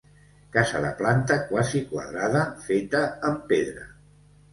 [0.53, 3.85] Casa de planta quasi quadrada, feta amb pedra.